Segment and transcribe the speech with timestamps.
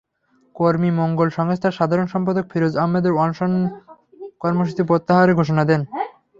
[0.55, 3.51] কর্মী মঙ্গল সংস্থার সাধারণ সম্পাদক ফিরোজ আহমেদ অনশন
[4.41, 5.81] কর্মসূচি প্রত্যাহারের ঘোষণা দেন।